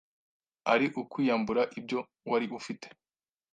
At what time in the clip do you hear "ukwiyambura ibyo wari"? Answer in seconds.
1.01-2.45